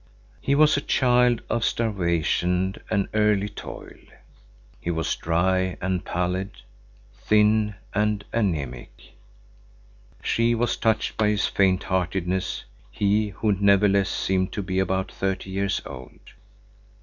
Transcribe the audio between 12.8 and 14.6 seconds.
he who nevertheless seemed